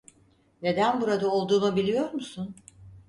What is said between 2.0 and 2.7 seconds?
musun?